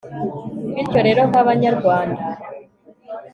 [0.73, 2.21] bityo rero nk'abanyarwanda